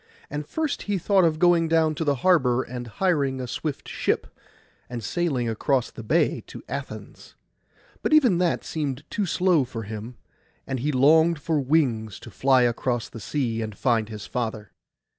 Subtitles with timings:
[0.31, 4.25] And first he thought of going down to the harbour and hiring a swift ship,
[4.89, 7.35] and sailing across the bay to Athens;
[8.01, 10.17] but even that seemed too slow for him,
[10.65, 14.71] and he longed for wings to fly across the sea, and find his father.